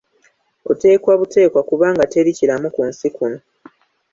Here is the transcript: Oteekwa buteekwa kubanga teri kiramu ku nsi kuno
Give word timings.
Oteekwa 0.71 1.13
buteekwa 1.19 1.61
kubanga 1.69 2.03
teri 2.11 2.31
kiramu 2.37 2.67
ku 2.75 2.81
nsi 2.89 3.07
kuno 3.15 3.39